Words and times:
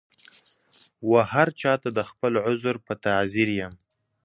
وهرچا 1.11 1.73
ته 1.83 1.89
د 1.97 1.99
خپل 2.09 2.33
عذر 2.47 2.75
په 2.85 2.93
تعذیر 3.05 3.49
یم 3.59 3.73